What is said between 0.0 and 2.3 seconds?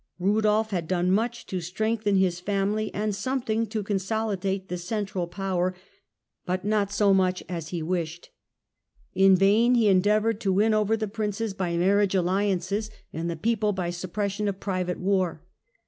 Eudolf had done much to strengthen